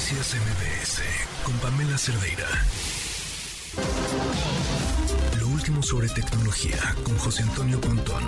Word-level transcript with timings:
Noticias 0.00 0.34
MBS 0.34 1.02
con 1.44 1.54
Pamela 1.58 1.98
Cerdeira. 1.98 2.46
Lo 5.38 5.48
último 5.48 5.82
sobre 5.82 6.08
tecnología 6.08 6.78
con 7.04 7.18
José 7.18 7.42
Antonio 7.42 7.78
Pontón. 7.82 8.24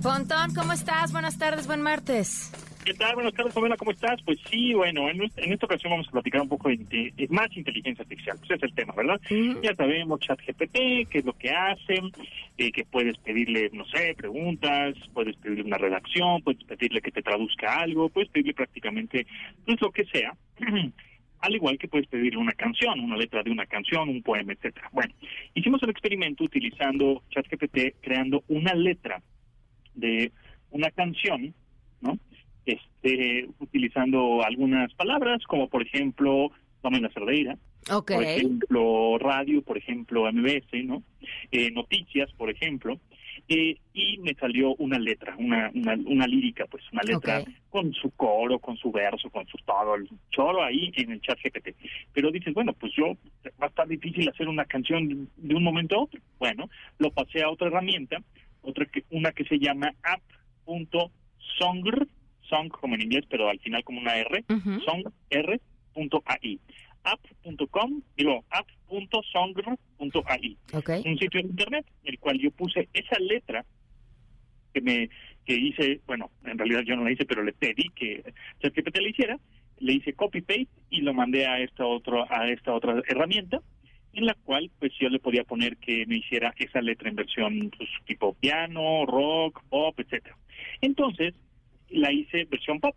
Pontón, 0.00 0.54
¿cómo 0.54 0.72
estás? 0.72 1.10
Buenas 1.10 1.38
tardes, 1.38 1.66
buen 1.66 1.82
martes. 1.82 2.50
¿Qué 2.84 2.92
tal? 2.92 3.14
Buenas 3.14 3.32
tardes, 3.32 3.54
Pamela, 3.54 3.78
¿cómo 3.78 3.92
estás? 3.92 4.20
Pues 4.24 4.38
sí, 4.50 4.74
bueno, 4.74 5.08
en, 5.08 5.22
en, 5.22 5.52
esta 5.52 5.64
ocasión 5.64 5.92
vamos 5.92 6.06
a 6.08 6.12
platicar 6.12 6.42
un 6.42 6.50
poco 6.50 6.68
de, 6.68 7.12
de 7.16 7.28
más 7.30 7.48
inteligencia 7.56 8.02
artificial. 8.02 8.36
Pues 8.38 8.50
es 8.50 8.62
el 8.62 8.74
tema, 8.74 8.92
¿verdad? 8.94 9.18
Ya 9.62 9.74
sabemos 9.74 10.20
ChatGPT, 10.20 11.08
qué 11.08 11.18
es 11.18 11.24
lo 11.24 11.32
que 11.32 11.50
hacen, 11.50 12.10
eh, 12.58 12.70
que 12.72 12.84
puedes 12.84 13.16
pedirle, 13.18 13.70
no 13.72 13.86
sé, 13.86 14.14
preguntas, 14.14 14.96
puedes 15.14 15.34
pedirle 15.36 15.64
una 15.64 15.78
redacción, 15.78 16.42
puedes 16.42 16.62
pedirle 16.64 17.00
que 17.00 17.10
te 17.10 17.22
traduzca 17.22 17.80
algo, 17.80 18.10
puedes 18.10 18.28
pedirle 18.28 18.52
prácticamente 18.52 19.26
pues 19.64 19.80
lo 19.80 19.90
que 19.90 20.04
sea. 20.04 20.36
al 21.40 21.54
igual 21.54 21.78
que 21.78 21.88
puedes 21.88 22.06
pedirle 22.08 22.38
una 22.38 22.52
canción, 22.52 23.00
una 23.00 23.16
letra 23.16 23.42
de 23.42 23.50
una 23.50 23.64
canción, 23.64 24.10
un 24.10 24.22
poema, 24.22 24.52
etcétera. 24.52 24.90
Bueno, 24.92 25.14
hicimos 25.54 25.82
el 25.82 25.90
experimento 25.90 26.44
utilizando 26.44 27.22
ChatGPT, 27.30 28.00
creando 28.02 28.44
una 28.48 28.74
letra 28.74 29.22
de 29.94 30.32
una 30.70 30.90
canción. 30.90 31.54
Este, 32.66 33.48
utilizando 33.58 34.42
algunas 34.42 34.92
palabras, 34.94 35.42
como 35.46 35.68
por 35.68 35.82
ejemplo, 35.82 36.50
la 36.82 37.10
Cerdeira, 37.10 37.56
okay. 37.90 38.16
por 38.16 38.24
ejemplo, 38.24 39.18
radio, 39.18 39.62
por 39.62 39.78
ejemplo, 39.78 40.30
MBS, 40.30 40.84
¿no? 40.84 41.02
Eh, 41.50 41.70
noticias, 41.70 42.30
por 42.34 42.50
ejemplo, 42.50 42.98
eh, 43.48 43.76
y 43.92 44.18
me 44.18 44.34
salió 44.34 44.74
una 44.76 44.98
letra, 44.98 45.34
una, 45.38 45.70
una, 45.74 45.94
una 45.94 46.26
lírica, 46.26 46.66
pues 46.66 46.82
una 46.92 47.02
letra 47.02 47.40
Okay. 47.40 47.54
con 47.70 47.92
su 47.92 48.10
coro, 48.12 48.58
con 48.58 48.76
su 48.76 48.92
verso, 48.92 49.30
con 49.30 49.46
su 49.46 49.58
todo, 49.58 49.96
el 49.96 50.08
choro 50.30 50.62
ahí 50.62 50.92
en 50.96 51.12
el 51.12 51.20
chat 51.20 51.38
GPT. 51.42 51.74
Pero 52.12 52.30
dices, 52.30 52.54
bueno, 52.54 52.72
pues 52.72 52.92
yo, 52.96 53.16
va 53.60 53.66
a 53.66 53.68
estar 53.68 53.88
difícil 53.88 54.28
hacer 54.28 54.48
una 54.48 54.64
canción 54.64 55.28
de 55.36 55.54
un 55.54 55.62
momento 55.62 55.96
a 55.96 56.02
otro. 56.04 56.20
Bueno, 56.38 56.70
lo 56.98 57.10
pasé 57.10 57.42
a 57.42 57.50
otra 57.50 57.68
herramienta, 57.68 58.18
otra 58.62 58.86
que, 58.86 59.04
una 59.10 59.32
que 59.32 59.44
se 59.44 59.58
llama 59.58 59.92
app.songr, 60.02 62.06
song 62.48 62.68
como 62.68 62.94
en 62.94 63.02
inglés, 63.02 63.24
pero 63.28 63.48
al 63.48 63.58
final 63.60 63.84
como 63.84 64.00
una 64.00 64.16
R, 64.16 64.44
Ujú. 64.48 64.80
songr.ai. 64.80 66.60
app.com, 67.04 68.02
digo, 68.16 68.44
app.songr.ai 68.50 70.56
Ok. 70.72 70.90
un 71.04 71.18
sitio 71.18 71.42
de 71.42 71.48
internet, 71.48 71.86
el 72.04 72.18
cual 72.18 72.38
yo 72.38 72.50
puse 72.50 72.88
esa 72.92 73.18
letra 73.18 73.64
que 74.72 74.80
me 74.80 75.08
que 75.44 75.54
hice, 75.54 76.00
bueno, 76.06 76.30
en 76.44 76.56
realidad 76.56 76.82
yo 76.86 76.96
no 76.96 77.04
la 77.04 77.12
hice, 77.12 77.26
pero 77.26 77.42
le 77.44 77.52
pedí 77.52 77.90
que 77.94 78.22
ChatGPT 78.60 78.98
la 78.98 79.08
hiciera, 79.08 79.38
le 79.78 79.92
hice 79.92 80.14
copy 80.14 80.40
paste 80.40 80.68
y 80.88 81.02
lo 81.02 81.12
mandé 81.12 81.46
a 81.46 81.60
esta 81.60 81.84
otro 81.86 82.24
a 82.32 82.48
esta 82.48 82.72
otra 82.72 83.02
herramienta 83.06 83.60
en 84.14 84.24
la 84.26 84.34
cual 84.34 84.70
pues 84.78 84.92
yo 84.98 85.08
le 85.10 85.18
podía 85.18 85.44
poner 85.44 85.76
que 85.76 86.06
me 86.06 86.16
hiciera 86.16 86.54
esa 86.56 86.80
letra 86.80 87.10
en 87.10 87.16
versión 87.16 87.70
pues, 87.76 87.88
tipo 88.06 88.32
piano, 88.34 89.04
rock, 89.06 89.62
pop, 89.68 89.98
etcétera. 90.00 90.36
Entonces 90.80 91.34
la 91.94 92.12
hice 92.12 92.44
versión 92.44 92.80
pop. 92.80 92.94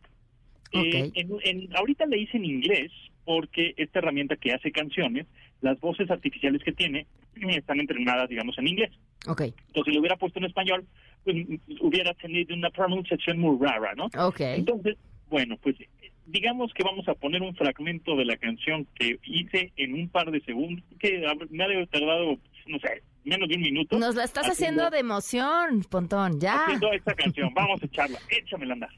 Eh, 0.73 1.05
Ok. 1.09 1.11
en, 1.15 1.29
en- 1.43 1.75
ahorita 1.77 2.05
la 2.05 2.17
hice 2.17 2.37
en 2.37 2.45
inglés 2.45 2.91
porque 3.23 3.73
esta 3.77 3.99
herramienta 3.99 4.35
que 4.35 4.51
hace 4.53 4.71
canciones, 4.71 5.27
las 5.61 5.79
voces 5.79 6.09
artificiales 6.09 6.61
que 6.63 6.71
tiene 6.71 7.07
están 7.49 7.79
entrenadas, 7.79 8.29
digamos, 8.29 8.57
en 8.57 8.67
inglés. 8.67 8.91
Ok. 9.27 9.41
Entonces, 9.41 9.83
si 9.85 9.91
lo 9.93 9.99
hubiera 9.99 10.15
puesto 10.17 10.39
en 10.39 10.45
español, 10.45 10.85
pues 11.23 11.35
hubiera 11.81 12.13
tenido 12.15 12.55
una 12.55 12.69
pronunciación 12.69 13.39
muy 13.39 13.57
rara, 13.59 13.93
¿no? 13.95 14.05
Ok. 14.27 14.39
Entonces, 14.41 14.97
bueno, 15.29 15.57
pues 15.61 15.79
eh, 15.79 15.87
digamos 16.25 16.73
que 16.73 16.83
vamos 16.83 17.07
a 17.07 17.13
poner 17.15 17.41
un 17.41 17.53
fragmento 17.55 18.15
de 18.15 18.25
la 18.25 18.37
canción 18.37 18.87
que 18.95 19.19
hice 19.25 19.71
en 19.75 19.93
un 19.93 20.09
par 20.09 20.31
de 20.31 20.41
segundos, 20.41 20.83
que 20.99 21.19
me 21.49 21.63
ha 21.63 21.85
tardado, 21.87 22.37
no 22.67 22.79
sé, 22.79 23.03
menos 23.27 23.47
de 23.49 23.55
un 23.55 23.61
minuto. 23.61 23.97
Nos 23.99 24.15
la 24.15 24.23
estás 24.23 24.47
haciendo 24.47 24.89
de 24.89 24.99
emoción, 24.99 25.83
Pontón, 25.89 26.39
ya. 26.39 26.63
haciendo 26.63 26.91
esta 26.93 27.13
canción. 27.13 27.53
Vamos 27.53 27.81
a 27.81 27.85
echarla. 27.85 28.19
Échamela 28.29 28.73
andar. 28.73 28.89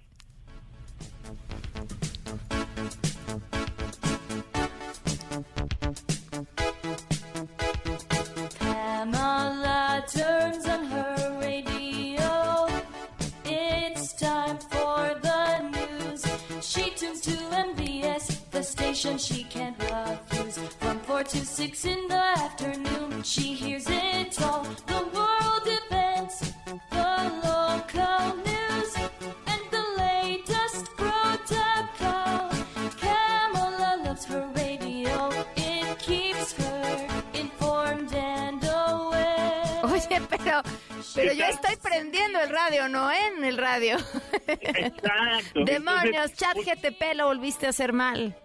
Pamela 8.70 10.04
turns 10.08 10.68
on 10.68 10.86
her 10.86 11.38
radio. 11.42 12.68
It's 13.46 14.14
time 14.14 14.58
for 14.58 15.16
the 15.22 15.62
news. 15.74 16.26
She 16.66 16.90
tunes 16.92 17.22
to 17.22 17.32
MBS, 17.32 18.50
the 18.52 18.62
station 18.64 19.18
she 19.18 19.44
can't 19.44 19.78
refuse. 19.80 20.58
From 20.80 21.00
4 21.00 21.24
to 21.24 21.46
6 21.46 21.86
in 21.86 21.99
Pero, 41.16 41.34
yo 41.34 41.46
estoy 41.46 41.76
prendiendo 41.82 42.40
el 42.40 42.50
radio, 42.50 42.88
¿no? 42.88 43.10
En 43.12 43.44
el 43.44 43.58
radio. 43.58 43.98
Exacto. 44.48 45.64
Demonios, 45.66 46.06
Entonces, 46.06 46.38
chat 46.38 46.54
pues, 46.56 46.68
GTP 46.68 47.16
lo 47.16 47.28
volviste 47.28 47.66
a 47.66 47.70
hacer 47.70 47.94
mal. 47.94 48.36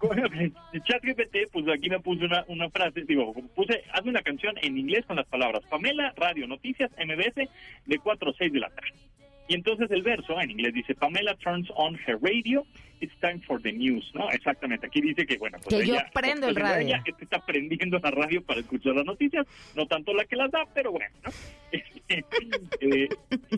ChatGPT, 0.00 1.50
pues 1.52 1.68
aquí 1.68 1.90
me 1.90 1.98
puse 1.98 2.24
una, 2.24 2.44
una 2.46 2.70
frase, 2.70 3.02
digo, 3.02 3.34
puse, 3.54 3.82
hazme 3.92 4.10
una 4.10 4.22
canción 4.22 4.54
en 4.62 4.78
inglés 4.78 5.04
con 5.06 5.16
las 5.16 5.26
palabras 5.26 5.64
Pamela, 5.68 6.12
Radio, 6.16 6.46
Noticias, 6.46 6.90
MBS, 6.92 7.48
de 7.86 7.98
4 7.98 8.30
a 8.30 8.34
6 8.34 8.52
de 8.52 8.60
la 8.60 8.70
tarde. 8.70 9.07
Y 9.48 9.54
entonces 9.54 9.90
el 9.90 10.02
verso 10.02 10.40
en 10.40 10.50
inglés 10.50 10.74
dice, 10.74 10.94
Pamela 10.94 11.34
turns 11.36 11.68
on 11.74 11.98
her 12.06 12.18
radio, 12.20 12.64
it's 13.00 13.14
time 13.20 13.40
for 13.40 13.60
the 13.60 13.72
news, 13.72 14.04
¿no? 14.14 14.30
Exactamente, 14.30 14.86
aquí 14.86 15.00
dice 15.00 15.26
que, 15.26 15.38
bueno, 15.38 15.58
pues 15.62 15.80
Que 15.80 15.86
yo 15.86 15.94
ella, 15.94 16.10
prendo 16.12 16.46
pues, 16.46 16.56
el 16.56 16.62
radio. 16.62 16.86
Ella 16.86 17.02
está 17.20 17.44
prendiendo 17.44 17.98
la 17.98 18.10
radio 18.10 18.42
para 18.42 18.60
escuchar 18.60 18.94
las 18.94 19.06
noticias, 19.06 19.46
no 19.74 19.86
tanto 19.86 20.12
la 20.12 20.24
que 20.26 20.36
las 20.36 20.50
da, 20.50 20.64
pero 20.74 20.92
bueno, 20.92 21.14
¿no? 21.24 21.30
Eh, 22.10 23.06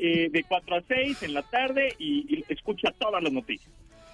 eh, 0.00 0.28
de 0.28 0.42
4 0.42 0.74
a 0.74 0.82
6 0.82 1.22
en 1.22 1.34
la 1.34 1.42
tarde 1.42 1.94
y, 2.00 2.38
y 2.38 2.44
escucha 2.48 2.90
todas 2.98 3.22
las 3.22 3.32
noticias 3.32 3.70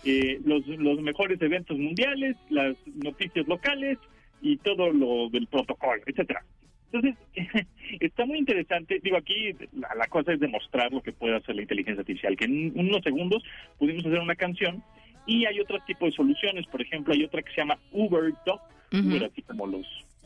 eh, 0.07 0.41
los, 0.45 0.65
los 0.67 1.01
mejores 1.01 1.43
eventos 1.43 1.77
mundiales, 1.77 2.37
las 2.49 2.77
noticias 2.95 3.47
locales 3.49 3.99
y 4.41 4.57
todo 4.59 4.93
lo 4.93 5.29
del 5.31 5.49
protocolo, 5.49 6.01
etcétera. 6.07 6.45
Entonces, 6.93 7.15
está 8.01 8.25
muy 8.27 8.39
interesante. 8.39 9.01
Digo, 9.03 9.17
aquí 9.17 9.53
la, 9.73 9.95
la 9.97 10.07
cosa 10.09 10.33
es 10.33 10.41
demostrar 10.41 10.93
lo 10.93 11.03
que 11.03 11.13
puede 11.13 11.37
hacer 11.37 11.55
la 11.57 11.63
inteligencia 11.63 12.01
artificial, 12.01 12.37
que 12.37 12.45
en 12.47 12.73
unos 12.79 13.03
segundos 13.03 13.43
pudimos 13.79 14.05
hacer 14.07 14.21
una 14.21 14.37
canción 14.37 14.83
y 15.27 15.45
hay 15.47 15.59
otro 15.61 15.79
tipo 15.87 16.07
de 16.07 16.13
soluciones. 16.13 16.67
Por 16.67 16.81
ejemplo, 16.83 17.13
hay 17.13 17.25
otra 17.25 17.43
que 17.43 17.51
se 17.51 17.57
llama 17.59 17.79
Uber 17.93 18.33
Doc. 18.45 18.61
Uber 18.93 19.25
así 19.25 19.43
como 19.43 19.67
los 19.67 19.85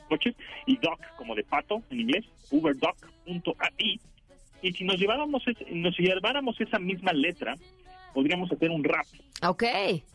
coches, 0.09 0.35
y 0.67 0.77
Doc 0.79 1.01
como 1.17 1.35
de 1.35 1.45
pato 1.45 1.83
en 1.91 2.01
inglés, 2.01 2.25
uberdoc.ai. 2.51 4.01
Y 4.63 4.73
si 4.73 4.85
nos 4.85 4.99
lleváramos, 4.99 5.43
nos 5.71 5.97
lleváramos 5.99 6.61
esa 6.61 6.79
misma 6.79 7.13
letra, 7.13 7.55
podríamos 8.13 8.53
hacer 8.53 8.71
un 8.71 8.85
rap 8.85 9.07
Ok. 9.43 9.65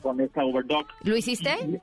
con 0.01 0.21
esta 0.21 0.45
Overdog. 0.45 0.85
¿Lo 1.03 1.17
hiciste? 1.17 1.49
Y, 1.67 1.79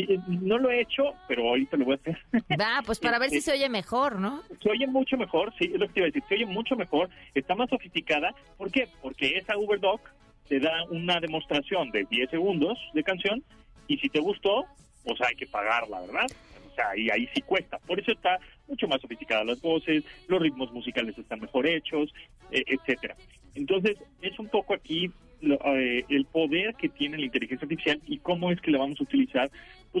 y 0.00 0.20
no 0.28 0.58
lo 0.58 0.70
he 0.70 0.80
hecho, 0.80 1.14
pero 1.28 1.48
ahorita 1.48 1.76
lo 1.76 1.84
voy 1.86 1.94
a 1.94 1.96
hacer. 1.96 2.18
Va, 2.60 2.82
pues 2.84 2.98
para 3.00 3.18
ver 3.18 3.30
si 3.30 3.40
se 3.40 3.52
oye 3.52 3.68
mejor, 3.68 4.18
¿no? 4.18 4.42
se 4.62 4.70
oye 4.70 4.86
mucho 4.86 5.16
mejor, 5.16 5.52
sí, 5.58 5.70
es 5.72 5.78
lo 5.80 5.86
que 5.88 5.92
te 5.94 6.00
iba 6.00 6.06
a 6.06 6.10
decir, 6.10 6.22
se 6.28 6.34
oye 6.34 6.46
mucho 6.46 6.76
mejor, 6.76 7.08
está 7.34 7.54
más 7.54 7.68
sofisticada. 7.70 8.34
¿Por 8.58 8.70
qué? 8.70 8.88
Porque 9.02 9.36
esa 9.38 9.56
Overdog 9.56 10.00
te 10.48 10.60
da 10.60 10.84
una 10.90 11.18
demostración 11.20 11.90
de 11.90 12.04
10 12.10 12.30
segundos 12.30 12.78
de 12.94 13.02
canción 13.02 13.42
y 13.88 13.98
si 13.98 14.08
te 14.08 14.20
gustó, 14.20 14.64
pues 15.04 15.20
hay 15.20 15.34
que 15.36 15.46
pagarla, 15.46 16.00
¿verdad? 16.00 16.26
O 16.70 16.74
sea, 16.74 16.96
y 16.96 17.08
ahí 17.10 17.28
sí 17.34 17.40
cuesta. 17.42 17.78
Por 17.78 17.98
eso 17.98 18.12
está 18.12 18.38
mucho 18.68 18.86
más 18.88 19.00
sofisticada 19.00 19.44
las 19.44 19.60
voces, 19.62 20.04
los 20.28 20.40
ritmos 20.42 20.72
musicales 20.72 21.16
están 21.16 21.40
mejor 21.40 21.66
hechos, 21.66 22.12
eh, 22.50 22.62
etcétera. 22.66 23.16
Entonces, 23.54 23.96
es 24.20 24.38
un 24.38 24.48
poco 24.48 24.74
aquí 24.74 25.10
lo- 25.40 25.58
eh, 25.76 26.04
el 26.08 26.24
poder 26.26 26.74
que 26.74 26.88
tiene 26.88 27.16
la 27.18 27.24
inteligencia 27.26 27.64
artificial 27.64 28.00
y 28.06 28.18
cómo 28.18 28.50
es 28.50 28.60
que 28.60 28.70
la 28.70 28.78
vamos 28.78 29.00
a 29.00 29.04
utilizar 29.04 29.50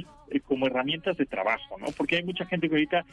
pues, 0.02 0.42
como 0.42 0.66
herramientas 0.66 1.16
de 1.16 1.26
trabajo, 1.26 1.78
¿no? 1.78 1.86
Porque 1.96 2.16
hay 2.16 2.24
mucha 2.24 2.44
gente 2.46 2.68
que 2.68 2.74
ahorita 2.74 3.04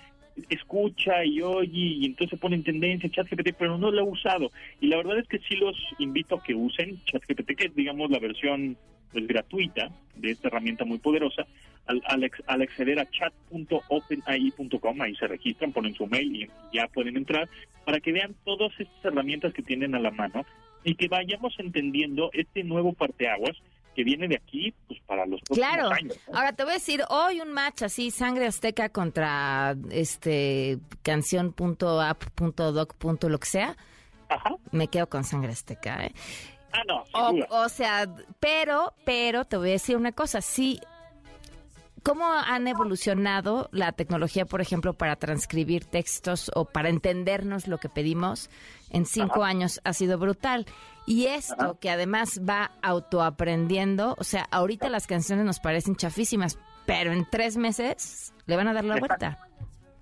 escucha 0.50 1.24
y 1.24 1.42
oye 1.42 1.70
y 1.72 2.06
entonces 2.06 2.40
pone 2.40 2.56
en 2.56 2.64
tendencia 2.64 3.10
ChatGPT, 3.10 3.56
pero 3.58 3.78
no 3.78 3.92
lo 3.92 4.02
ha 4.02 4.06
usado. 4.06 4.52
Y 4.82 4.88
la 4.88 4.98
verdad 4.98 5.20
es 5.20 5.28
que 5.28 5.40
sí 5.40 5.56
los 5.56 5.78
invito 6.00 6.36
a 6.36 6.44
que 6.44 6.56
usen 6.56 7.00
ChatGPT, 7.06 7.56
que 7.56 7.66
es, 7.66 7.76
digamos, 7.76 8.10
la 8.10 8.20
versión 8.20 8.78
pues 9.12 9.28
gratuita 9.28 9.92
de 10.16 10.32
esta 10.32 10.48
herramienta 10.48 10.86
muy 10.86 10.98
poderosa. 10.98 11.46
Al, 11.86 12.02
al, 12.06 12.32
al 12.48 12.62
acceder 12.62 13.00
a 13.00 13.10
chat.openai.com, 13.10 15.02
ahí 15.02 15.16
se 15.16 15.28
registran, 15.28 15.74
ponen 15.74 15.94
su 15.94 16.08
mail 16.08 16.36
y 16.36 16.50
ya 16.76 16.88
pueden 16.88 17.18
entrar 17.18 17.50
para 17.86 18.00
que 18.00 18.14
vean 18.14 18.36
todas 18.46 18.72
estas 18.80 19.06
herramientas 19.06 19.54
que 19.54 19.62
tienen 19.62 19.94
a 19.94 20.00
la 20.00 20.12
mano 20.12 20.46
y 20.84 20.96
que 20.96 21.08
vayamos 21.10 21.54
entendiendo 21.60 22.30
este 22.34 22.64
nuevo 22.64 22.94
parteaguas 22.94 23.58
que 23.94 24.04
viene 24.04 24.28
de 24.28 24.36
aquí 24.36 24.74
pues 24.88 25.00
para 25.02 25.26
los 25.26 25.42
próximos 25.42 25.70
Claro. 25.70 25.90
Ahora 26.34 26.54
te 26.54 26.64
voy 26.64 26.72
a 26.72 26.76
decir, 26.76 27.04
hoy 27.10 27.42
un 27.42 27.52
match 27.52 27.84
así, 27.84 28.12
sangre 28.12 28.48
azteca 28.48 28.90
contra 28.90 29.76
este 29.92 30.80
canción.app.doc. 31.04 32.96
lo 33.24 33.40
que 33.40 33.48
sea, 33.48 33.78
Ajá. 34.30 34.56
me 34.72 34.88
quedo 34.88 35.08
con 35.08 35.24
sangre 35.24 35.52
azteca, 35.52 36.06
¿eh? 36.06 36.14
Ah, 36.74 36.82
no, 36.88 37.04
o 37.50 37.70
sea, 37.70 38.08
pero, 38.40 38.94
pero 39.06 39.46
te 39.46 39.58
voy 39.58 39.70
a 39.70 39.74
decir 39.74 39.96
una 39.96 40.12
cosa, 40.12 40.42
sí. 40.42 40.80
¿Cómo 42.04 42.26
han 42.26 42.68
evolucionado 42.68 43.70
la 43.72 43.94
tecnología, 43.94 44.46
por 44.46 44.60
ejemplo, 44.60 44.94
para 44.94 45.16
transcribir 45.16 45.86
textos 45.86 46.52
o 46.54 46.66
para 46.66 46.90
entendernos 46.90 47.70
lo 47.70 47.78
que 47.78 47.88
pedimos 47.88 48.50
en 48.92 49.06
cinco 49.06 49.46
años? 49.46 49.80
Ha 49.86 49.94
sido 49.94 50.18
brutal. 50.20 50.66
Y 51.08 51.28
esto 51.28 51.78
que 51.80 51.90
además 51.90 52.42
va 52.48 52.72
autoaprendiendo, 52.82 54.16
o 54.18 54.24
sea, 54.26 54.44
ahorita 54.52 54.90
las 54.90 55.08
canciones 55.08 55.46
nos 55.46 55.62
parecen 55.62 55.96
chafísimas, 55.96 56.60
pero 56.86 57.14
en 57.14 57.26
tres 57.30 57.56
meses 57.56 58.34
le 58.48 58.58
van 58.58 58.68
a 58.68 58.74
dar 58.74 58.84
la 58.84 58.98
vuelta. 58.98 59.40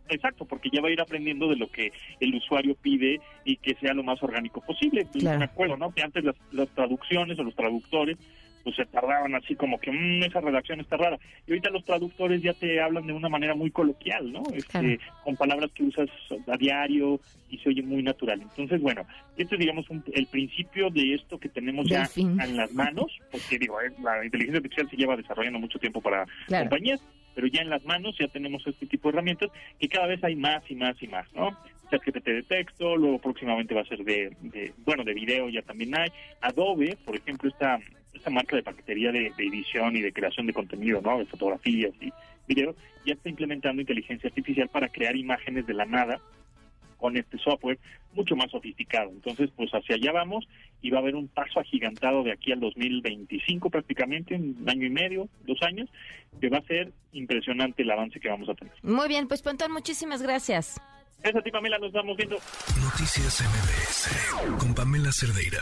Exacto, 0.10 0.46
porque 0.46 0.70
ya 0.74 0.82
va 0.82 0.90
a 0.90 0.92
ir 0.92 1.02
aprendiendo 1.02 1.48
de 1.50 1.56
lo 1.56 1.70
que 1.72 1.92
el 2.20 2.34
usuario 2.34 2.76
pide 2.82 3.22
y 3.46 3.58
que 3.58 3.76
sea 3.76 3.94
lo 3.94 4.04
más 4.04 4.22
orgánico 4.24 4.60
posible. 4.62 5.06
Claro. 5.14 5.38
Me 5.38 5.46
acuerdo, 5.46 5.78
¿no? 5.78 5.92
Que 5.94 6.02
antes 6.02 6.24
las, 6.24 6.36
las 6.52 6.68
traducciones 6.70 7.38
o 7.38 7.44
los 7.44 7.56
traductores 7.56 8.18
pues 8.64 8.76
se 8.76 8.86
tardaban 8.86 9.36
así 9.36 9.56
como 9.56 9.80
que 9.80 9.92
"Mm, 9.92 10.24
esa 10.24 10.42
redacción 10.42 10.80
está 10.80 10.98
rara. 10.98 11.18
Y 11.48 11.52
ahorita 11.52 11.70
los 11.70 11.84
traductores 11.86 12.42
ya 12.42 12.54
te 12.54 12.80
hablan 12.82 13.08
de 13.08 13.14
una 13.14 13.30
manera 13.30 13.56
muy 13.56 13.72
coloquial, 13.72 14.32
¿no? 14.32 14.50
Este, 14.54 14.68
Claro. 14.72 14.88
Con 15.22 15.38
palabras 15.38 15.72
que 15.74 15.84
usas 15.84 16.10
a 16.48 16.58
diario 16.58 17.20
y 17.50 17.58
se 17.60 17.70
oye 17.70 17.82
muy 17.84 18.02
natural. 18.02 18.42
Entonces, 18.42 18.80
bueno, 18.82 19.06
esto 19.36 19.56
es, 19.56 19.60
digamos, 19.60 19.90
un- 19.90 20.04
el 20.14 20.28
principio 20.28 20.90
de 20.90 21.16
esto 21.16 21.38
que 21.38 21.50
tenemos 21.50 21.86
ya 21.88 22.08
fin. 22.08 22.40
en 22.42 22.56
las 22.58 22.72
manos, 22.72 23.12
porque 23.30 23.60
digo, 23.60 23.80
eh, 23.82 23.92
la 24.02 24.24
inteligencia 24.24 24.58
artificial 24.58 24.90
se 24.90 24.96
lleva 24.96 25.18
desarrollando 25.18 25.60
mucho 25.60 25.78
tiempo 25.80 26.02
para 26.02 26.26
Claro. 26.48 26.70
compañías, 26.70 27.02
pero 27.36 27.48
ya 27.48 27.62
en 27.62 27.70
las 27.70 27.84
manos 27.86 28.16
ya 28.20 28.28
tenemos 28.30 28.66
este 28.66 28.86
tipo 28.88 29.10
de 29.10 29.14
herramientas 29.16 29.52
y 29.80 29.88
cada 29.88 30.08
vez 30.08 30.24
hay 30.24 30.36
más 30.36 30.64
y 30.70 30.76
más 30.76 30.96
y 31.02 31.08
más, 31.08 31.32
¿no? 31.34 31.56
ChatGPT 31.90 32.26
de 32.28 32.44
texto, 32.44 32.96
luego 32.96 33.20
próximamente 33.20 33.76
va 33.76 33.82
a 33.82 33.86
ser 33.86 34.00
de, 34.04 34.32
de- 34.40 34.74
bueno, 34.86 35.04
de 35.04 35.14
video 35.14 35.50
ya 35.50 35.62
también 35.62 35.94
hay. 35.98 36.10
Adobe, 36.40 36.98
por 37.04 37.16
ejemplo, 37.18 37.50
esta, 37.50 37.80
esta 38.14 38.30
marca 38.30 38.56
de 38.56 38.64
paquetería 38.64 39.12
de, 39.12 39.32
de 39.38 39.48
edición 39.48 39.96
y 39.96 40.02
de 40.02 40.14
creación 40.14 40.48
de 40.48 40.54
contenido, 40.54 41.02
¿no? 41.02 41.20
De 41.20 41.26
fotografías 41.26 41.94
y 42.02 42.12
videos, 42.48 42.76
ya 43.06 43.14
está 43.14 43.30
implementando 43.30 43.82
inteligencia 43.82 44.28
artificial 44.28 44.70
para 44.70 44.90
crear 44.90 45.16
imágenes 45.16 45.66
de 45.66 45.74
la 45.74 45.86
nada 45.86 46.20
con 47.02 47.18
este 47.18 47.38
software 47.40 47.80
mucho 48.14 48.36
más 48.36 48.52
sofisticado. 48.52 49.10
Entonces, 49.10 49.50
pues 49.56 49.72
hacia 49.72 49.96
allá 49.96 50.12
vamos 50.12 50.48
y 50.82 50.92
va 50.92 51.00
a 51.00 51.02
haber 51.02 51.16
un 51.16 51.28
paso 51.28 51.60
agigantado 51.60 52.24
de 52.24 52.32
aquí 52.32 52.52
al 52.52 52.60
2025 52.60 53.70
prácticamente, 53.70 54.36
un 54.36 54.64
año 54.70 54.86
y 54.86 54.90
medio, 54.90 55.28
dos 55.46 55.58
años, 55.64 55.90
que 56.40 56.50
va 56.50 56.60
a 56.60 56.62
ser 56.62 56.92
impresionante 57.12 57.82
el 57.82 57.92
avance 57.92 58.20
que 58.20 58.30
vamos 58.30 58.48
a 58.50 58.54
tener. 58.54 58.74
Muy 58.84 59.08
bien, 59.08 59.28
pues 59.28 59.42
Pontón, 59.42 59.72
muchísimas 59.72 60.22
gracias. 60.22 60.80
Esa 61.24 61.42
ti, 61.42 61.52
Pamela, 61.52 61.78
nos 61.80 61.92
vamos 61.92 62.18
viendo. 62.18 62.36
Noticias 62.82 63.42
MBS 63.42 64.60
con 64.60 64.74
Pamela 64.74 65.12
Cerdeira. 65.12 65.62